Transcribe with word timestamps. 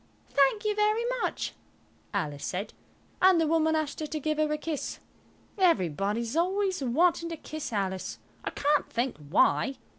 "Thank 0.31 0.65
you 0.65 0.73
very 0.73 1.05
much," 1.21 1.53
Alice 2.11 2.43
said, 2.43 2.73
and 3.21 3.39
the 3.39 3.45
woman 3.45 3.75
asked 3.75 3.99
her 3.99 4.07
to 4.07 4.19
give 4.19 4.39
her 4.39 4.51
a 4.51 4.57
kiss. 4.57 4.97
Everybody 5.59 6.21
is 6.21 6.35
always 6.35 6.81
wanting 6.83 7.29
to 7.29 7.37
kiss 7.37 7.71
Alice. 7.71 8.17
I 8.43 8.49
can't 8.49 8.91
think 8.91 9.15
why. 9.19 9.75